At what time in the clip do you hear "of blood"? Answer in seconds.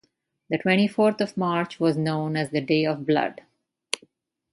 2.87-3.41